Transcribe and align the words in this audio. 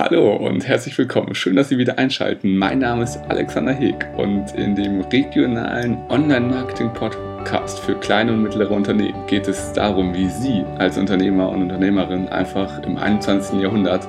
Hallo 0.00 0.34
und 0.34 0.66
herzlich 0.66 0.96
willkommen. 0.96 1.34
Schön, 1.34 1.56
dass 1.56 1.68
Sie 1.68 1.76
wieder 1.76 1.98
einschalten. 1.98 2.56
Mein 2.56 2.78
Name 2.78 3.02
ist 3.02 3.18
Alexander 3.28 3.74
Heg 3.74 4.06
und 4.16 4.54
in 4.54 4.74
dem 4.74 5.02
regionalen 5.02 5.98
Online-Marketing-Podcast 6.08 7.80
für 7.80 7.96
kleine 7.96 8.32
und 8.32 8.42
mittlere 8.42 8.70
Unternehmen 8.70 9.26
geht 9.26 9.46
es 9.46 9.74
darum, 9.74 10.14
wie 10.14 10.30
Sie 10.30 10.64
als 10.78 10.96
Unternehmer 10.96 11.50
und 11.50 11.64
Unternehmerin 11.64 12.30
einfach 12.30 12.82
im 12.82 12.96
21. 12.96 13.60
Jahrhundert 13.60 14.08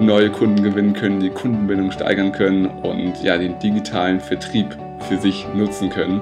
neue 0.00 0.28
Kunden 0.28 0.62
gewinnen 0.62 0.92
können, 0.92 1.20
die 1.20 1.30
Kundenbindung 1.30 1.92
steigern 1.92 2.32
können 2.32 2.66
und 2.66 3.22
ja, 3.22 3.38
den 3.38 3.58
digitalen 3.58 4.20
Vertrieb 4.20 4.76
für 5.08 5.16
sich 5.16 5.46
nutzen 5.54 5.88
können, 5.88 6.20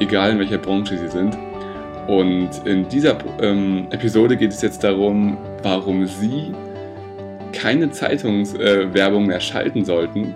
egal 0.00 0.32
in 0.32 0.40
welcher 0.40 0.58
Branche 0.58 0.98
Sie 0.98 1.08
sind. 1.08 1.38
Und 2.08 2.50
in 2.64 2.88
dieser 2.88 3.18
ähm, 3.40 3.86
Episode 3.90 4.36
geht 4.36 4.50
es 4.50 4.62
jetzt 4.62 4.82
darum, 4.82 5.38
warum 5.62 6.08
Sie 6.08 6.52
keine 7.52 7.90
Zeitungswerbung 7.90 9.24
äh, 9.24 9.26
mehr 9.26 9.40
schalten 9.40 9.84
sollten 9.84 10.34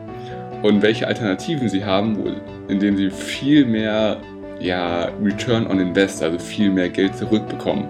und 0.63 0.83
welche 0.83 1.07
Alternativen 1.07 1.69
sie 1.69 1.85
haben, 1.85 2.37
indem 2.69 2.97
sie 2.97 3.11
viel 3.11 3.65
mehr 3.65 4.19
ja, 4.61 5.11
Return 5.23 5.67
on 5.67 5.81
Invest, 5.81 6.23
also 6.23 6.39
viel 6.39 6.71
mehr 6.71 6.89
Geld 6.89 7.17
zurückbekommen. 7.17 7.89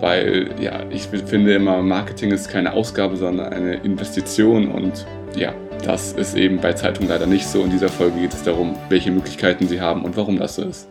Weil 0.00 0.50
ja, 0.60 0.84
ich 0.90 1.02
finde 1.02 1.54
immer, 1.54 1.82
Marketing 1.82 2.30
ist 2.30 2.48
keine 2.48 2.72
Ausgabe, 2.72 3.16
sondern 3.16 3.52
eine 3.52 3.74
Investition 3.76 4.70
und 4.70 5.06
ja, 5.34 5.52
das 5.84 6.12
ist 6.12 6.36
eben 6.36 6.60
bei 6.60 6.72
Zeitungen 6.72 7.08
leider 7.08 7.26
nicht 7.26 7.46
so. 7.46 7.62
In 7.62 7.70
dieser 7.70 7.88
Folge 7.88 8.20
geht 8.20 8.32
es 8.32 8.42
darum, 8.42 8.76
welche 8.88 9.10
Möglichkeiten 9.10 9.66
sie 9.66 9.80
haben 9.80 10.04
und 10.04 10.16
warum 10.16 10.38
das 10.38 10.56
so 10.56 10.62
ist. 10.62 10.88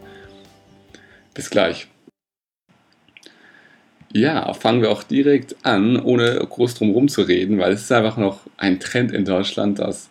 Bis 1.34 1.50
gleich. 1.50 1.88
Ja, 4.18 4.52
fangen 4.56 4.82
wir 4.82 4.90
auch 4.90 5.04
direkt 5.04 5.56
an, 5.62 6.00
ohne 6.00 6.38
groß 6.38 6.74
drum 6.74 6.88
herum 6.88 7.08
zu 7.08 7.22
reden, 7.22 7.60
weil 7.60 7.74
es 7.74 7.84
ist 7.84 7.92
einfach 7.92 8.18
noch 8.18 8.40
ein 8.58 8.80
Trend 8.80 9.12
in 9.12 9.26
Deutschland, 9.26 9.78
dass 9.78 10.10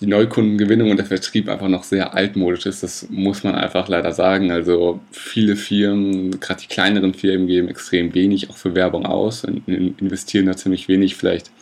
die 0.00 0.08
Neukundengewinnung 0.08 0.90
und 0.90 0.96
der 0.96 1.06
Vertrieb 1.06 1.48
einfach 1.48 1.68
noch 1.68 1.84
sehr 1.84 2.12
altmodisch 2.12 2.66
ist. 2.66 2.82
Das 2.82 3.06
muss 3.08 3.44
man 3.44 3.54
einfach 3.54 3.86
leider 3.86 4.10
sagen. 4.10 4.50
Also 4.50 4.98
viele 5.12 5.54
Firmen, 5.54 6.40
gerade 6.40 6.62
die 6.62 6.66
kleineren 6.66 7.14
Firmen, 7.14 7.46
geben 7.46 7.68
extrem 7.68 8.14
wenig 8.14 8.50
auch 8.50 8.56
für 8.56 8.74
Werbung 8.74 9.06
aus 9.06 9.44
und 9.44 9.68
investieren 9.68 10.46
da 10.46 10.56
ziemlich 10.56 10.88
wenig, 10.88 11.14
vielleicht 11.14 11.52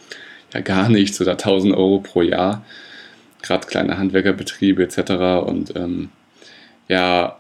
ja 0.55 0.61
gar 0.61 0.89
nichts 0.89 1.21
oder 1.21 1.33
1000 1.33 1.75
Euro 1.75 1.99
pro 1.99 2.23
Jahr. 2.23 2.65
Gerade 3.43 3.67
kleine 3.67 3.99
Handwerkerbetriebe 3.99 4.83
etc. 4.83 5.47
Und 5.47 5.77
ähm, 5.77 6.09
ja, 6.89 7.37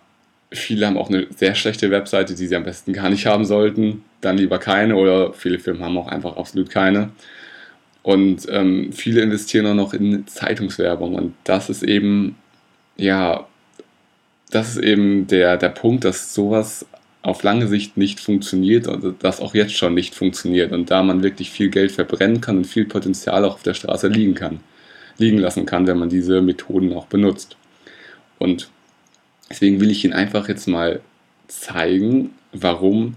Viele 0.50 0.87
haben 0.87 0.97
auch 0.97 1.09
eine 1.09 1.27
sehr 1.37 1.55
schlechte 1.55 1.91
Webseite, 1.91 2.34
die 2.34 2.47
sie 2.47 2.56
am 2.56 2.64
besten 2.64 2.92
gar 2.92 3.11
nicht 3.11 3.27
haben 3.27 3.45
sollten. 3.45 4.05
Dann 4.20 4.39
lieber 4.39 4.59
keine 4.59 4.97
oder 4.97 5.33
viele 5.33 5.59
Firmen 5.59 5.83
haben 5.83 5.98
auch 5.98 6.09
einfach 6.09 6.36
absolut 6.36 6.70
keine. 6.70 7.11
Und 8.03 8.47
ähm, 8.51 8.92
viele 8.92 9.23
investieren 9.23 9.67
auch 9.67 9.75
noch 9.75 9.95
in 9.95 10.27
Zeitungswerbung. 10.27 11.14
Und 11.14 11.34
das 11.45 11.70
ist 11.70 11.83
eben, 11.83 12.36
ja, 12.97 13.47
das 14.51 14.77
ist 14.77 14.83
eben 14.83 15.27
der, 15.27 15.56
der 15.56 15.70
Punkt, 15.70 16.05
dass 16.05 16.34
sowas 16.34 16.86
auf 17.23 17.42
lange 17.42 17.67
Sicht 17.67 17.97
nicht 17.97 18.20
funktioniert 18.20 18.86
und 18.86 19.25
das 19.25 19.41
auch 19.41 19.55
jetzt 19.55 19.73
schon 19.75 19.95
nicht 19.95 20.14
funktioniert. 20.14 20.73
Und 20.73 20.91
da 20.91 21.03
man 21.03 21.23
wirklich 21.23 21.51
viel 21.51 21.70
Geld 21.70 21.91
verbrennen 21.91 22.42
kann 22.42 22.58
und 22.58 22.67
viel 22.67 22.84
Potenzial 22.84 23.45
auch 23.47 23.55
auf 23.55 23.62
der 23.62 23.73
Straße 23.73 24.08
liegen 24.08 24.34
kann, 24.34 24.61
liegen 25.17 25.39
lassen 25.39 25.64
kann, 25.64 25.86
wenn 25.86 25.98
man 25.98 26.11
diese 26.11 26.42
Methoden 26.42 26.92
auch 26.92 27.06
benutzt. 27.06 27.56
Und 28.39 28.69
Deswegen 29.50 29.81
will 29.81 29.91
ich 29.91 30.05
Ihnen 30.05 30.14
einfach 30.14 30.48
jetzt 30.48 30.67
mal 30.67 31.00
zeigen, 31.48 32.31
warum 32.53 33.17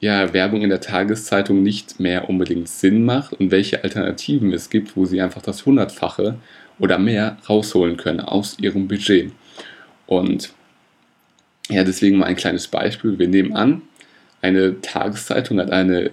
ja, 0.00 0.32
Werbung 0.32 0.62
in 0.62 0.70
der 0.70 0.80
Tageszeitung 0.80 1.62
nicht 1.62 1.98
mehr 1.98 2.28
unbedingt 2.28 2.68
Sinn 2.68 3.04
macht 3.04 3.32
und 3.32 3.50
welche 3.50 3.82
Alternativen 3.82 4.52
es 4.52 4.70
gibt, 4.70 4.96
wo 4.96 5.04
Sie 5.06 5.20
einfach 5.20 5.42
das 5.42 5.66
Hundertfache 5.66 6.36
oder 6.78 6.98
mehr 6.98 7.38
rausholen 7.48 7.96
können 7.96 8.20
aus 8.20 8.58
Ihrem 8.60 8.86
Budget. 8.86 9.32
Und 10.06 10.52
ja, 11.68 11.82
deswegen 11.84 12.18
mal 12.18 12.26
ein 12.26 12.36
kleines 12.36 12.68
Beispiel. 12.68 13.18
Wir 13.18 13.28
nehmen 13.28 13.54
an, 13.54 13.82
eine 14.40 14.80
Tageszeitung 14.80 15.58
hat 15.58 15.70
eine, 15.70 16.12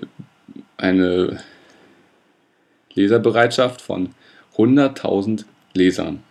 eine 0.78 1.40
Leserbereitschaft 2.94 3.82
von 3.82 4.10
100.000 4.58 5.46
Lesern. 5.74 6.24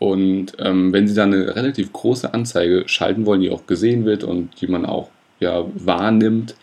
Und 0.00 0.54
ähm, 0.58 0.94
wenn 0.94 1.06
Sie 1.06 1.14
dann 1.14 1.34
eine 1.34 1.54
relativ 1.54 1.92
große 1.92 2.32
Anzeige 2.32 2.84
schalten 2.86 3.26
wollen, 3.26 3.42
die 3.42 3.50
auch 3.50 3.66
gesehen 3.66 4.06
wird 4.06 4.24
und 4.24 4.58
die 4.60 4.66
man 4.66 4.86
auch 4.86 5.10
ja, 5.40 5.66
wahrnimmt, 5.74 6.56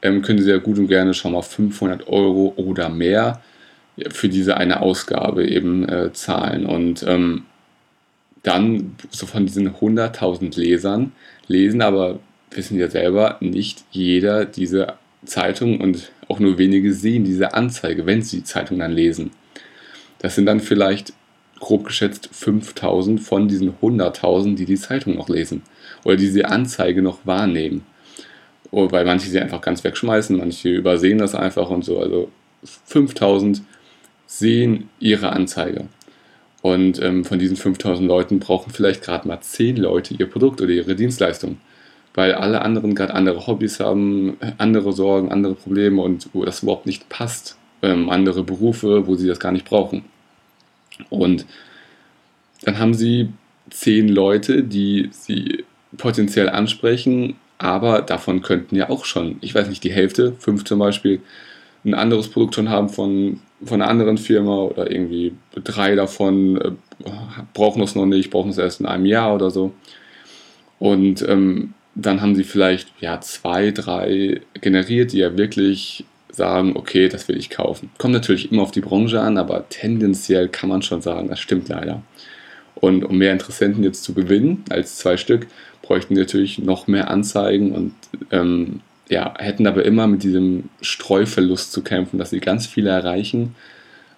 ähm, 0.00 0.22
können 0.22 0.40
Sie 0.40 0.50
ja 0.50 0.56
gut 0.56 0.78
und 0.78 0.88
gerne 0.88 1.12
schon 1.12 1.32
mal 1.32 1.42
500 1.42 2.08
Euro 2.08 2.54
oder 2.56 2.88
mehr 2.88 3.42
für 4.08 4.30
diese 4.30 4.56
eine 4.56 4.80
Ausgabe 4.80 5.46
eben 5.46 5.86
äh, 5.86 6.14
zahlen. 6.14 6.64
Und 6.64 7.04
ähm, 7.06 7.44
dann 8.42 8.96
so 9.10 9.26
von 9.26 9.44
diesen 9.44 9.68
100.000 9.74 10.58
Lesern 10.58 11.12
lesen 11.48 11.82
aber, 11.82 12.20
wissen 12.52 12.78
ja 12.78 12.88
selber, 12.88 13.36
nicht 13.40 13.84
jeder 13.90 14.46
diese 14.46 14.94
Zeitung 15.26 15.80
und 15.82 16.10
auch 16.28 16.38
nur 16.38 16.56
wenige 16.56 16.94
sehen 16.94 17.24
diese 17.24 17.52
Anzeige, 17.52 18.06
wenn 18.06 18.22
sie 18.22 18.38
die 18.38 18.44
Zeitung 18.44 18.78
dann 18.78 18.92
lesen. 18.92 19.32
Das 20.20 20.36
sind 20.36 20.46
dann 20.46 20.60
vielleicht 20.60 21.12
grob 21.60 21.84
geschätzt 21.84 22.28
5000 22.32 23.20
von 23.20 23.48
diesen 23.48 23.74
100.000, 23.80 24.56
die 24.56 24.66
die 24.66 24.76
Zeitung 24.76 25.16
noch 25.16 25.28
lesen 25.28 25.62
oder 26.04 26.16
diese 26.16 26.48
Anzeige 26.48 27.02
noch 27.02 27.18
wahrnehmen. 27.24 27.84
Oh, 28.70 28.90
weil 28.90 29.04
manche 29.04 29.30
sie 29.30 29.40
einfach 29.40 29.60
ganz 29.60 29.84
wegschmeißen, 29.84 30.36
manche 30.36 30.70
übersehen 30.70 31.18
das 31.18 31.34
einfach 31.34 31.70
und 31.70 31.84
so. 31.84 32.00
Also 32.00 32.30
5000 32.86 33.62
sehen 34.26 34.88
ihre 34.98 35.32
Anzeige. 35.32 35.86
Und 36.62 37.00
ähm, 37.00 37.24
von 37.24 37.38
diesen 37.38 37.56
5000 37.56 38.08
Leuten 38.08 38.40
brauchen 38.40 38.72
vielleicht 38.72 39.02
gerade 39.02 39.28
mal 39.28 39.40
10 39.40 39.76
Leute 39.76 40.14
ihr 40.14 40.28
Produkt 40.28 40.60
oder 40.60 40.70
ihre 40.70 40.96
Dienstleistung. 40.96 41.58
Weil 42.14 42.34
alle 42.34 42.62
anderen 42.62 42.94
gerade 42.94 43.14
andere 43.14 43.46
Hobbys 43.46 43.78
haben, 43.78 44.36
andere 44.58 44.92
Sorgen, 44.92 45.30
andere 45.30 45.54
Probleme 45.54 46.02
und 46.02 46.28
wo 46.32 46.44
das 46.44 46.62
überhaupt 46.62 46.86
nicht 46.86 47.08
passt. 47.08 47.56
Ähm, 47.82 48.08
andere 48.10 48.42
Berufe, 48.42 49.06
wo 49.06 49.14
sie 49.14 49.28
das 49.28 49.38
gar 49.38 49.52
nicht 49.52 49.66
brauchen. 49.66 50.04
Und 51.10 51.46
dann 52.62 52.78
haben 52.78 52.94
sie 52.94 53.30
zehn 53.70 54.08
Leute, 54.08 54.62
die 54.62 55.08
sie 55.12 55.64
potenziell 55.96 56.48
ansprechen, 56.48 57.36
aber 57.58 58.02
davon 58.02 58.42
könnten 58.42 58.76
ja 58.76 58.90
auch 58.90 59.04
schon, 59.04 59.38
ich 59.40 59.54
weiß 59.54 59.68
nicht, 59.68 59.84
die 59.84 59.92
Hälfte, 59.92 60.34
fünf 60.38 60.64
zum 60.64 60.78
Beispiel, 60.78 61.20
ein 61.84 61.94
anderes 61.94 62.28
Produkt 62.28 62.54
schon 62.54 62.68
haben 62.68 62.88
von, 62.88 63.40
von 63.64 63.80
einer 63.80 63.90
anderen 63.90 64.18
Firma 64.18 64.58
oder 64.62 64.90
irgendwie 64.90 65.34
drei 65.54 65.94
davon 65.94 66.60
äh, 66.60 66.72
brauchen 67.54 67.82
es 67.82 67.94
noch 67.94 68.06
nicht, 68.06 68.30
brauchen 68.30 68.50
es 68.50 68.58
erst 68.58 68.80
in 68.80 68.86
einem 68.86 69.06
Jahr 69.06 69.34
oder 69.34 69.50
so. 69.50 69.72
Und 70.78 71.26
ähm, 71.28 71.74
dann 71.94 72.20
haben 72.20 72.34
sie 72.34 72.44
vielleicht 72.44 72.92
ja 73.00 73.20
zwei, 73.20 73.70
drei 73.70 74.40
generiert, 74.60 75.12
die 75.12 75.18
ja 75.18 75.36
wirklich 75.38 76.04
sagen, 76.36 76.72
okay, 76.76 77.08
das 77.08 77.28
will 77.28 77.36
ich 77.36 77.50
kaufen. 77.50 77.90
Kommt 77.98 78.14
natürlich 78.14 78.52
immer 78.52 78.62
auf 78.62 78.70
die 78.70 78.80
Branche 78.80 79.20
an, 79.20 79.38
aber 79.38 79.68
tendenziell 79.68 80.48
kann 80.48 80.68
man 80.68 80.82
schon 80.82 81.02
sagen, 81.02 81.28
das 81.28 81.40
stimmt 81.40 81.68
leider. 81.68 82.02
Und 82.74 83.04
um 83.04 83.16
mehr 83.16 83.32
Interessenten 83.32 83.82
jetzt 83.82 84.04
zu 84.04 84.12
gewinnen 84.12 84.64
als 84.68 84.96
zwei 84.96 85.16
Stück, 85.16 85.46
bräuchten 85.82 86.14
wir 86.14 86.22
natürlich 86.22 86.58
noch 86.58 86.86
mehr 86.86 87.10
Anzeigen 87.10 87.72
und 87.72 87.94
ähm, 88.30 88.80
ja, 89.08 89.34
hätten 89.38 89.66
aber 89.66 89.84
immer 89.84 90.06
mit 90.06 90.22
diesem 90.24 90.68
Streuverlust 90.80 91.72
zu 91.72 91.82
kämpfen, 91.82 92.18
dass 92.18 92.30
sie 92.30 92.40
ganz 92.40 92.66
viele 92.66 92.90
erreichen, 92.90 93.54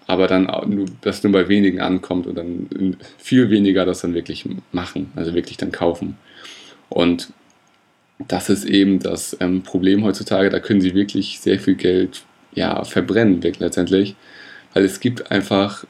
aber 0.07 0.27
dann 0.27 0.49
dass 1.03 1.23
nur 1.23 1.33
bei 1.33 1.49
wenigen 1.49 1.81
ankommt 1.81 2.27
und 2.27 2.37
dann 2.37 2.97
viel 3.19 3.51
weniger 3.51 3.85
das 3.85 4.01
dann 4.01 4.15
wirklich 4.15 4.49
machen, 4.73 5.13
also 5.15 5.35
wirklich 5.35 5.59
dann 5.59 5.71
kaufen. 5.71 6.17
Und 6.89 7.29
das 8.19 8.51
ist 8.51 8.65
eben 8.65 8.99
das 8.99 9.37
ähm, 9.41 9.63
Problem 9.63 10.05
heutzutage. 10.05 10.51
Da 10.51 10.59
können 10.61 10.81
sie 10.81 10.95
wirklich 10.95 11.41
sehr 11.41 11.61
viel 11.61 11.77
Geld 11.77 12.23
ja, 12.53 12.83
verbrennen, 12.85 13.41
letztendlich. 13.41 14.17
Weil 14.75 14.85
es 14.85 15.01
gibt 15.01 15.31
einfach 15.31 15.85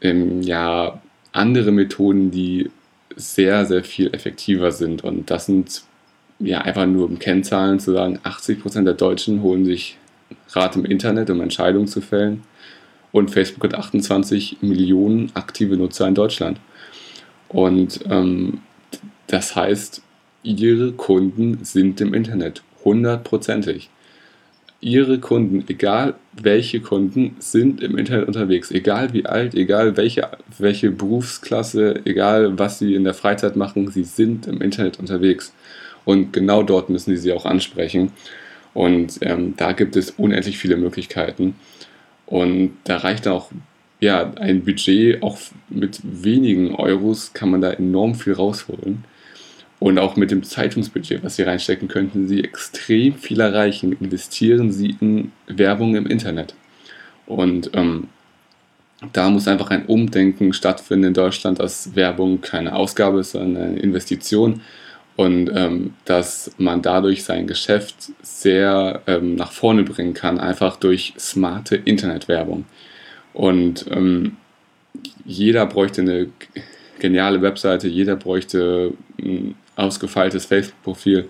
ähm, 0.00 0.42
ja, 0.42 1.00
andere 1.32 1.70
Methoden, 1.70 2.30
die 2.30 2.70
sehr, 3.14 3.66
sehr 3.66 3.84
viel 3.84 4.12
effektiver 4.12 4.72
sind. 4.72 5.04
Und 5.04 5.30
das 5.30 5.46
sind 5.46 5.82
ja 6.40 6.62
einfach 6.62 6.86
nur 6.86 7.06
um 7.06 7.18
Kennzahlen 7.18 7.78
zu 7.78 7.92
sagen, 7.92 8.18
80% 8.24 8.84
der 8.84 8.94
Deutschen 8.94 9.42
holen 9.42 9.64
sich 9.64 9.98
Rat 10.50 10.76
im 10.76 10.84
Internet, 10.84 11.30
um 11.30 11.40
Entscheidungen 11.40 11.86
zu 11.86 12.00
fällen. 12.00 12.42
Und 13.12 13.30
Facebook 13.30 13.64
hat 13.64 13.74
28 13.74 14.58
Millionen 14.62 15.30
aktive 15.34 15.76
Nutzer 15.76 16.08
in 16.08 16.14
Deutschland. 16.14 16.58
Und 17.48 18.00
ähm, 18.08 18.62
das 19.26 19.54
heißt, 19.54 20.02
Ihre 20.42 20.92
Kunden 20.92 21.64
sind 21.64 22.00
im 22.00 22.14
Internet, 22.14 22.62
hundertprozentig. 22.84 23.90
Ihre 24.80 25.20
Kunden, 25.20 25.64
egal 25.68 26.14
welche 26.32 26.80
Kunden, 26.80 27.36
sind 27.38 27.80
im 27.80 27.96
Internet 27.96 28.26
unterwegs. 28.26 28.72
Egal 28.72 29.12
wie 29.12 29.24
alt, 29.26 29.54
egal 29.54 29.96
welche, 29.96 30.28
welche 30.58 30.90
Berufsklasse, 30.90 32.00
egal 32.04 32.58
was 32.58 32.80
sie 32.80 32.94
in 32.94 33.04
der 33.04 33.14
Freizeit 33.14 33.54
machen, 33.54 33.88
sie 33.92 34.02
sind 34.02 34.48
im 34.48 34.60
Internet 34.60 34.98
unterwegs. 34.98 35.54
Und 36.04 36.32
genau 36.32 36.64
dort 36.64 36.90
müssen 36.90 37.14
sie 37.14 37.22
sie 37.22 37.32
auch 37.32 37.46
ansprechen. 37.46 38.10
Und 38.74 39.18
ähm, 39.20 39.54
da 39.56 39.70
gibt 39.70 39.94
es 39.94 40.10
unendlich 40.10 40.58
viele 40.58 40.76
Möglichkeiten. 40.76 41.54
Und 42.26 42.72
da 42.82 42.96
reicht 42.96 43.28
auch 43.28 43.52
ja, 44.00 44.32
ein 44.34 44.64
Budget, 44.64 45.22
auch 45.22 45.38
mit 45.68 46.00
wenigen 46.02 46.74
Euros 46.74 47.32
kann 47.34 47.50
man 47.50 47.60
da 47.60 47.70
enorm 47.70 48.16
viel 48.16 48.32
rausholen. 48.32 49.04
Und 49.82 49.98
auch 49.98 50.14
mit 50.14 50.30
dem 50.30 50.44
Zeitungsbudget, 50.44 51.24
was 51.24 51.34
Sie 51.34 51.42
reinstecken, 51.42 51.88
könnten 51.88 52.28
Sie 52.28 52.44
extrem 52.44 53.16
viel 53.16 53.40
erreichen. 53.40 53.96
Investieren 53.98 54.70
Sie 54.70 54.94
in 55.00 55.32
Werbung 55.48 55.96
im 55.96 56.06
Internet. 56.06 56.54
Und 57.26 57.68
ähm, 57.72 58.06
da 59.12 59.28
muss 59.28 59.48
einfach 59.48 59.70
ein 59.70 59.86
Umdenken 59.86 60.52
stattfinden 60.52 61.06
in 61.06 61.14
Deutschland, 61.14 61.58
dass 61.58 61.96
Werbung 61.96 62.40
keine 62.40 62.76
Ausgabe 62.76 63.18
ist, 63.18 63.32
sondern 63.32 63.70
eine 63.70 63.80
Investition 63.80 64.60
und 65.16 65.50
ähm, 65.52 65.94
dass 66.04 66.52
man 66.58 66.80
dadurch 66.80 67.24
sein 67.24 67.48
Geschäft 67.48 68.12
sehr 68.22 69.02
ähm, 69.08 69.34
nach 69.34 69.50
vorne 69.50 69.82
bringen 69.82 70.14
kann, 70.14 70.38
einfach 70.38 70.76
durch 70.76 71.12
smarte 71.18 71.74
Internetwerbung. 71.74 72.66
Und 73.32 73.86
ähm, 73.90 74.36
jeder 75.24 75.66
bräuchte 75.66 76.02
eine 76.02 76.28
geniale 77.00 77.42
Webseite, 77.42 77.88
jeder 77.88 78.14
bräuchte 78.14 78.92
ein 79.18 79.56
ausgefeiltes 79.76 80.46
Facebook-Profil. 80.46 81.28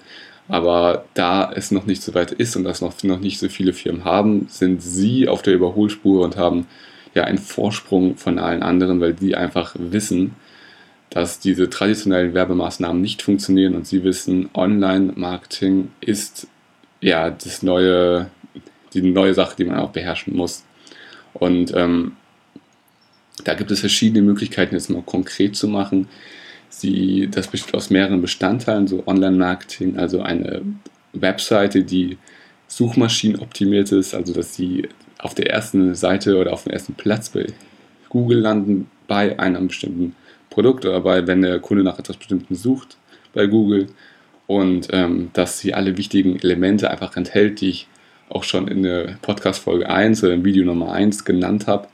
Aber 0.49 1.05
da 1.15 1.51
es 1.53 1.71
noch 1.71 1.87
nicht 1.87 2.03
so 2.03 2.15
weit 2.15 2.33
ist 2.33 2.57
und 2.57 2.65
das 2.65 2.81
noch, 2.81 3.01
noch 3.05 3.21
nicht 3.21 3.39
so 3.39 3.49
viele 3.49 3.73
Firmen 3.73 4.05
haben, 4.05 4.47
sind 4.49 4.83
sie 4.83 5.29
auf 5.29 5.43
der 5.43 5.55
Überholspur 5.55 6.25
und 6.25 6.37
haben 6.37 6.67
ja 7.15 7.25
einen 7.25 7.39
Vorsprung 7.39 8.17
von 8.17 8.39
allen 8.39 8.63
anderen, 8.63 9.01
weil 9.01 9.15
die 9.15 9.37
einfach 9.37 9.75
wissen, 9.79 10.35
dass 11.11 11.41
diese 11.41 11.69
traditionellen 11.69 12.33
Werbemaßnahmen 12.35 13.01
nicht 13.01 13.23
funktionieren 13.23 13.75
und 13.75 13.87
sie 13.87 14.03
wissen, 14.03 14.49
Online-Marketing 14.55 15.91
ist 16.01 16.49
ja 17.01 17.31
das 17.31 17.63
neue, 17.63 18.31
die 18.95 19.03
neue 19.03 19.35
Sache, 19.35 19.57
die 19.59 19.65
man 19.65 19.79
auch 19.79 19.91
beherrschen 19.91 20.35
muss. 20.35 20.65
Und 21.35 21.75
ähm, 21.75 22.13
da 23.45 23.55
gibt 23.55 23.71
es 23.71 23.81
verschiedene 23.81 24.23
Möglichkeiten, 24.23 24.75
jetzt 24.75 24.89
mal 24.89 25.03
konkret 25.03 25.55
zu 25.55 25.69
machen. 25.69 26.09
Sie, 26.73 27.29
das 27.31 27.49
besteht 27.49 27.75
aus 27.75 27.91
mehreren 27.91 28.23
Bestandteilen, 28.23 28.87
so 28.87 29.07
Online-Marketing, 29.07 29.99
also 29.99 30.23
eine 30.23 30.63
Webseite, 31.13 31.85
die 31.85 32.17
suchmaschinenoptimiert 32.67 33.93
ist, 33.93 34.15
also 34.15 34.33
dass 34.33 34.55
sie 34.55 34.89
auf 35.19 35.35
der 35.35 35.51
ersten 35.51 35.95
Seite 35.95 36.39
oder 36.39 36.55
auf 36.55 36.65
dem 36.65 36.73
ersten 36.73 36.95
Platz 36.95 37.29
bei 37.29 37.47
Google 38.09 38.41
landen 38.41 38.91
bei 39.07 39.39
einem 39.39 39.69
bestimmten 39.69 40.17
Produkt 40.49 40.87
oder 40.87 41.01
bei, 41.03 41.27
wenn 41.27 41.43
der 41.43 41.61
Kunde 41.61 41.85
nach 41.85 41.99
etwas 41.99 42.17
Bestimmten 42.17 42.55
sucht 42.55 42.97
bei 43.35 43.47
Google 43.47 43.89
und 44.47 44.89
ähm, 44.93 45.29
dass 45.35 45.59
sie 45.59 45.75
alle 45.75 45.99
wichtigen 45.99 46.39
Elemente 46.39 46.91
einfach 46.91 47.15
enthält, 47.17 47.61
die 47.61 47.69
ich 47.69 47.87
auch 48.31 48.45
schon 48.45 48.67
in 48.67 48.83
der 48.83 49.19
Podcast-Folge 49.21 49.89
1 49.91 50.25
oder 50.25 50.33
im 50.33 50.45
Video 50.45 50.65
Nummer 50.65 50.93
1 50.93 51.27
genannt 51.27 51.67
habe. 51.67 51.89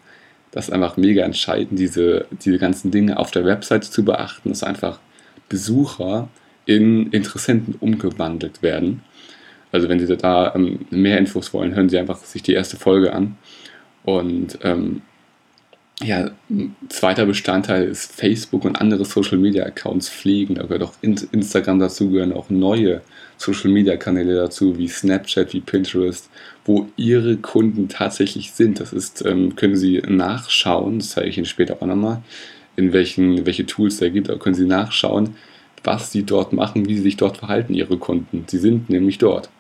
Das 0.59 0.67
ist 0.67 0.75
einfach 0.75 0.97
mega 0.97 1.23
entscheidend, 1.23 1.79
diese, 1.79 2.27
diese 2.43 2.59
ganzen 2.59 2.91
Dinge 2.91 3.21
auf 3.21 3.31
der 3.31 3.45
Webseite 3.45 3.89
zu 3.89 4.05
beachten, 4.05 4.49
dass 4.49 4.65
einfach 4.65 4.99
Besucher 5.49 6.29
in 6.67 7.13
Interessenten 7.13 7.77
umgewandelt 7.79 8.61
werden. 8.61 9.05
Also 9.71 9.89
wenn 9.89 10.05
Sie 10.05 10.17
da 10.17 10.53
ähm, 10.57 10.81
mehr 10.91 11.17
Infos 11.17 11.55
wollen, 11.55 11.77
hören 11.77 11.89
Sie 11.89 11.97
einfach 11.97 12.19
sich 12.25 12.43
die 12.43 12.55
erste 12.55 12.77
Folge 12.77 13.13
an. 13.13 13.37
Und 14.03 14.59
ähm, 14.65 15.03
ja, 16.03 16.31
ein 16.49 16.77
zweiter 16.89 17.27
Bestandteil 17.27 17.85
ist 17.85 18.13
Facebook 18.13 18.65
und 18.65 18.77
andere 18.77 19.05
Social 19.05 19.39
Media 19.39 19.65
Accounts 19.65 20.09
pflegen. 20.09 20.55
Da 20.55 20.63
gehört 20.63 20.83
auch 20.83 20.93
Instagram 21.03 21.81
dazu, 21.81 22.11
gehören 22.11 22.33
auch 22.33 22.51
neue 22.51 23.01
Social 23.37 23.71
Media 23.71 23.97
Kanäle 23.97 24.37
dazu, 24.37 24.79
wie 24.79 24.87
Snapchat, 24.87 25.53
wie 25.53 25.61
Pinterest, 25.61 26.31
wo 26.65 26.89
Ihre 26.97 27.37
Kunden 27.37 27.89
tatsächlich 27.89 28.53
sind. 28.53 28.79
Das 28.79 28.93
ist, 28.93 29.25
ähm, 29.27 29.57
können 29.57 29.77
Sie 29.77 30.01
nachschauen, 30.07 31.01
das 31.01 31.11
zeige 31.11 31.29
ich 31.29 31.37
Ihnen 31.37 31.47
später 31.47 31.77
auch 31.81 31.87
nochmal, 31.87 32.23
in 32.77 32.93
welchen, 32.93 33.45
welche 33.45 33.67
Tools 33.67 33.99
da 33.99 34.09
gibt. 34.09 34.29
Da 34.29 34.37
können 34.37 34.55
Sie 34.55 34.67
nachschauen, 34.67 35.35
was 35.83 36.13
Sie 36.13 36.23
dort 36.23 36.53
machen, 36.53 36.89
wie 36.89 36.95
Sie 36.95 37.03
sich 37.03 37.17
dort 37.17 37.39
verhalten, 37.39 37.75
Ihre 37.75 37.97
Kunden. 37.97 38.45
Sie 38.47 38.59
sind 38.59 38.89
nämlich 38.89 39.19
dort. 39.19 39.51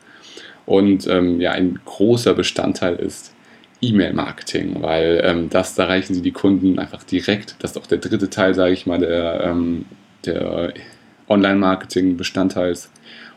Und 0.67 1.08
ähm, 1.08 1.40
ja, 1.40 1.52
ein 1.52 1.81
großer 1.85 2.35
Bestandteil 2.35 2.96
ist 2.96 3.32
E-Mail-Marketing, 3.80 4.82
weil 4.82 5.20
ähm, 5.25 5.50
das 5.50 5.78
erreichen 5.78 6.14
Sie 6.14 6.22
die 6.22 6.32
Kunden 6.32 6.78
einfach 6.78 7.04
direkt. 7.04 7.56
Das 7.60 7.72
ist 7.72 7.76
auch 7.76 7.86
der 7.86 7.98
dritte 7.98 8.28
Teil, 8.30 8.54
sage 8.54 8.72
ich 8.72 8.86
mal, 8.86 8.98
der, 8.98 9.44
ähm, 9.44 9.86
der 10.25 10.75
Online-Marketing-Bestandteils. 11.28 12.90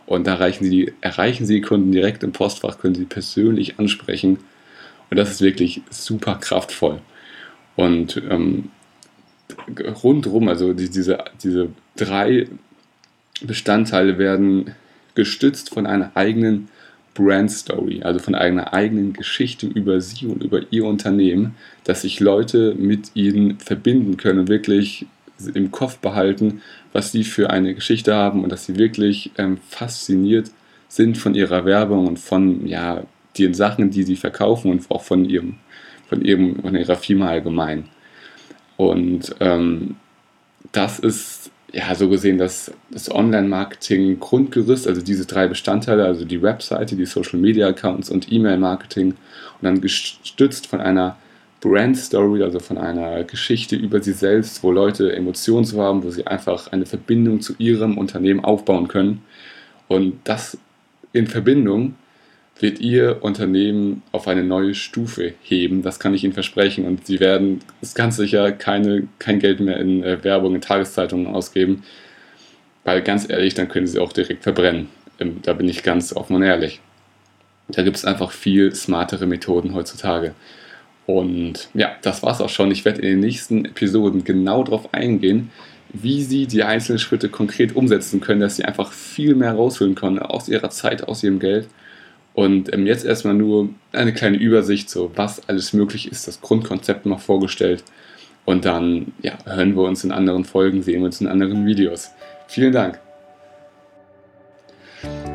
Und 0.06 0.28
da 0.28 0.34
erreichen 0.34 0.66
Sie, 0.66 0.94
erreichen 1.02 1.46
Sie 1.46 1.56
die 1.56 1.62
Kunden 1.62 1.92
direkt 1.92 2.24
im 2.24 2.32
Postfach, 2.32 2.80
können 2.80 2.96
Sie 2.96 3.06
persönlich 3.06 3.80
ansprechen. 3.80 4.40
Und 5.10 5.18
das 5.18 5.32
ist 5.32 5.42
wirklich 5.42 5.82
super 5.90 6.36
kraftvoll. 6.36 7.00
Und 7.76 8.22
ähm, 8.30 8.72
rundherum, 10.04 10.48
also 10.48 10.74
die, 10.74 10.90
diese, 10.90 11.24
diese 11.44 11.70
drei 11.96 12.48
Bestandteile 13.42 14.18
werden 14.18 14.76
gestützt 15.16 15.70
von 15.74 15.86
einer 15.86 16.12
eigenen 16.16 16.70
Brand 17.14 17.52
Story, 17.52 18.02
also 18.04 18.20
von 18.20 18.36
einer 18.36 18.74
eigenen 18.74 19.14
Geschichte 19.14 19.68
über 19.68 20.00
sie 20.00 20.28
und 20.28 20.44
über 20.44 20.62
ihr 20.72 20.86
Unternehmen, 20.86 21.56
dass 21.84 22.04
sich 22.04 22.20
Leute 22.20 22.76
mit 22.76 23.12
ihnen 23.16 23.60
verbinden 23.60 24.18
können, 24.18 24.48
wirklich 24.48 25.06
im 25.54 25.72
Kopf 25.72 25.98
behalten, 25.98 26.62
was 26.94 27.12
sie 27.12 27.24
für 27.24 27.50
eine 27.50 27.74
Geschichte 27.74 28.16
haben 28.16 28.44
und 28.44 28.52
dass 28.52 28.66
sie 28.66 28.78
wirklich 28.78 29.32
ähm, 29.38 29.58
fasziniert 29.70 30.52
sind 30.88 31.18
von 31.18 31.36
ihrer 31.36 31.66
Werbung 31.66 32.08
und 32.08 32.20
von 32.20 32.68
ja, 32.68 33.04
den 33.38 33.54
Sachen, 33.54 33.92
die 33.92 34.04
sie 34.04 34.16
verkaufen 34.16 34.72
und 34.72 34.90
auch 34.92 35.04
von 35.04 35.26
ihrem, 35.26 35.56
von 36.08 36.24
ihrem, 36.24 36.62
von 36.62 36.76
ihrer 36.76 36.96
Firma 36.96 37.30
allgemein. 37.30 37.86
Und 38.78 39.36
ähm, 39.40 39.96
das 40.72 41.00
ist 41.00 41.52
ja, 41.74 41.96
so 41.96 42.10
gesehen 42.10 42.38
das, 42.38 42.72
das 42.90 43.10
Online-Marketing-Grundgerüst, 43.10 44.88
also 44.88 45.02
diese 45.02 45.26
drei 45.26 45.48
Bestandteile, 45.48 46.06
also 46.06 46.26
die 46.26 46.42
Webseite, 46.42 46.96
die 46.96 47.06
Social-Media-Accounts 47.06 48.10
und 48.10 48.32
E-Mail-Marketing 48.32 49.12
und 49.12 49.18
dann 49.62 49.80
gestützt 49.80 50.68
von 50.68 50.82
einer 50.82 51.18
Brand-Story, 51.62 52.44
also 52.44 52.60
von 52.60 52.78
einer 52.78 53.24
Geschichte 53.24 53.76
über 53.76 54.02
sie 54.02 54.14
selbst, 54.14 54.64
wo 54.64 54.72
Leute 54.72 55.16
Emotionen 55.16 55.64
zu 55.64 55.82
haben, 55.82 56.04
wo 56.04 56.10
sie 56.10 56.28
einfach 56.28 56.72
eine 56.72 56.86
Verbindung 56.86 57.40
zu 57.40 57.54
ihrem 57.58 57.98
Unternehmen 57.98 58.44
aufbauen 58.44 58.88
können. 58.88 59.22
Und 59.88 60.20
das 60.24 60.58
in 61.14 61.28
Verbindung 61.28 61.96
wird 62.62 62.80
Ihr 62.80 63.24
Unternehmen 63.24 64.04
auf 64.12 64.28
eine 64.28 64.44
neue 64.44 64.76
Stufe 64.76 65.34
heben. 65.42 65.82
Das 65.82 66.00
kann 66.00 66.14
ich 66.14 66.24
Ihnen 66.24 66.34
versprechen. 66.34 66.86
Und 66.86 67.08
Sie 67.08 67.20
werden 67.20 67.60
ist 67.82 67.96
ganz 67.96 68.18
sicher 68.18 68.52
keine, 68.52 69.08
kein 69.20 69.40
Geld 69.40 69.60
mehr 69.60 69.78
in 69.78 70.04
äh, 70.04 70.24
Werbung, 70.24 70.56
in 70.56 70.62
Tageszeitungen 70.62 71.28
ausgeben. 71.28 71.84
Weil 72.84 73.02
ganz 73.02 73.30
ehrlich, 73.30 73.54
dann 73.54 73.70
können 73.70 73.88
Sie 73.88 74.00
auch 74.00 74.14
direkt 74.14 74.44
verbrennen. 74.44 74.90
Ähm, 75.20 75.38
da 75.42 75.54
bin 75.54 75.68
ich 75.68 75.84
ganz 75.84 76.14
offen 76.14 76.36
und 76.36 76.44
ehrlich. 76.44 76.82
Da 77.70 77.84
gibt 77.84 77.98
es 77.98 78.06
einfach 78.06 78.32
viel 78.32 78.76
smartere 78.76 79.28
Methoden 79.28 79.74
heutzutage. 79.74 80.34
Und 81.06 81.70
ja, 81.74 81.96
das 82.02 82.22
war's 82.22 82.42
auch 82.42 82.50
schon. 82.50 82.72
Ich 82.72 82.86
werde 82.86 83.02
in 83.02 83.08
den 83.08 83.20
nächsten 83.20 83.66
Episoden 83.66 84.24
genau 84.24 84.64
darauf 84.64 84.94
eingehen, 84.94 85.52
wie 85.94 86.24
Sie 86.24 86.48
die 86.48 86.64
einzelnen 86.64 87.00
Schritte 87.00 87.30
konkret 87.30 87.76
umsetzen 87.76 88.22
können, 88.22 88.40
dass 88.40 88.56
Sie 88.56 88.66
einfach 88.66 88.92
viel 88.92 89.36
mehr 89.36 89.54
rausholen 89.54 89.96
können 89.96 90.20
aus 90.20 90.48
Ihrer 90.48 90.70
Zeit, 90.70 91.08
aus 91.08 91.24
Ihrem 91.24 91.40
Geld 91.40 91.68
und 92.34 92.74
ähm, 92.74 92.88
jetzt 92.88 93.06
erstmal 93.06 93.34
nur 93.34 93.70
eine 93.92 94.14
kleine 94.14 94.38
Übersicht, 94.38 94.90
so 94.90 95.12
was 95.16 95.48
alles 95.50 95.74
möglich 95.74 96.10
ist, 96.12 96.28
das 96.28 96.40
Grundkonzept 96.42 97.06
mal 97.06 97.18
vorgestellt. 97.18 97.84
Und 98.46 98.66
dann 98.66 99.14
ja, 99.22 99.34
hören 99.46 99.76
wir 99.76 99.84
uns 99.84 100.04
in 100.04 100.12
anderen 100.12 100.46
Folgen, 100.46 100.82
sehen 100.82 101.02
wir 101.02 101.06
uns 101.06 101.22
in 101.22 101.28
anderen 101.28 101.64
Videos. 101.66 102.10
Vielen 102.48 102.74
Dank. 102.74 103.00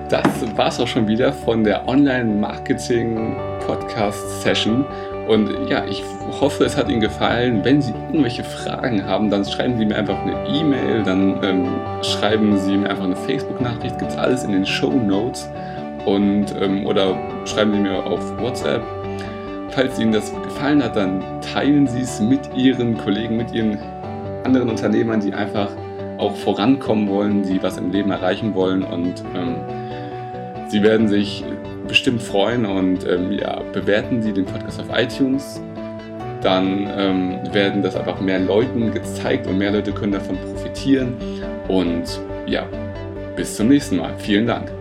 Das 0.09 0.25
war 0.57 0.69
es 0.69 0.81
auch 0.81 0.87
schon 0.87 1.09
wieder 1.09 1.33
von 1.33 1.65
der 1.65 1.89
Online-Marketing-Podcast-Session. 1.89 4.85
Und 5.29 5.51
ja, 5.69 5.85
ich 5.87 6.05
hoffe, 6.41 6.65
es 6.65 6.77
hat 6.77 6.89
Ihnen 6.89 7.01
gefallen. 7.01 7.65
Wenn 7.65 7.83
Sie 7.83 7.93
irgendwelche 8.07 8.45
Fragen 8.45 9.05
haben, 9.05 9.29
dann 9.29 9.45
schreiben 9.45 9.77
Sie 9.77 9.85
mir 9.85 9.97
einfach 9.97 10.23
eine 10.23 10.47
E-Mail, 10.49 11.03
dann 11.03 11.43
ähm, 11.43 11.67
schreiben 12.03 12.57
Sie 12.59 12.77
mir 12.77 12.91
einfach 12.91 13.03
eine 13.05 13.17
Facebook-Nachricht. 13.17 13.99
Gibt 13.99 14.13
es 14.13 14.17
alles 14.17 14.45
in 14.45 14.53
den 14.53 14.65
Show 14.65 14.93
Notes 14.93 15.49
und, 16.07 16.47
ähm, 16.61 16.87
oder 16.87 17.17
schreiben 17.45 17.73
Sie 17.73 17.81
mir 17.81 18.05
auf 18.05 18.21
WhatsApp. 18.41 18.83
Falls 19.71 19.99
Ihnen 19.99 20.13
das 20.13 20.33
gefallen 20.43 20.83
hat, 20.83 20.97
dann 20.97 21.23
teilen 21.43 21.87
Sie 21.87 22.01
es 22.01 22.21
mit 22.21 22.41
Ihren 22.57 22.97
Kollegen, 22.97 23.37
mit 23.37 23.53
Ihren 23.53 23.79
anderen 24.45 24.71
Unternehmern, 24.71 25.21
die 25.21 25.35
einfach 25.35 25.69
auch 26.17 26.35
vorankommen 26.35 27.09
wollen, 27.09 27.43
die 27.43 27.63
was 27.63 27.77
im 27.77 27.91
Leben 27.91 28.11
erreichen 28.11 28.55
wollen 28.55 28.83
und 28.83 29.23
ähm, 29.35 29.57
Sie 30.69 30.83
werden 30.83 31.07
sich 31.07 31.45
bestimmt 31.87 32.23
freuen 32.23 32.67
und 32.67 33.07
ähm, 33.07 33.33
ja, 33.33 33.61
bewerten 33.73 34.23
Sie 34.23 34.33
den 34.33 34.45
Podcast 34.45 34.81
auf 34.81 34.87
iTunes. 34.97 35.61
Dann 36.43 36.89
ähm, 36.97 37.39
werden 37.53 37.83
das 37.83 37.97
einfach 37.97 38.21
mehr 38.21 38.41
Leuten 38.41 38.93
gezeigt 38.93 39.47
und 39.47 39.59
mehr 39.59 39.73
Leute 39.73 39.93
können 39.93 40.13
davon 40.13 40.37
profitieren. 40.37 41.15
Und 41.69 42.21
ja, 42.47 42.65
bis 43.37 43.57
zum 43.57 43.69
nächsten 43.69 43.97
Mal. 43.97 44.15
Vielen 44.19 44.47
Dank. 44.47 44.76